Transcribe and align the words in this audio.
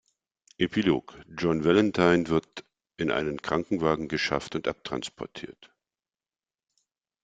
Epilog: 0.57 1.15
John 1.27 1.63
Valentine 1.63 2.27
wird 2.29 2.65
in 2.97 3.11
einen 3.11 3.39
Krankenwagen 3.43 4.07
geschafft 4.07 4.55
und 4.55 4.67
abtransportiert. 4.67 5.71